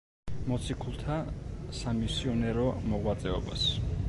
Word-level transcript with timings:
მოციქულთა 0.51 1.19
სამისიონერო 1.83 2.69
მოღვაწეობას. 2.93 3.73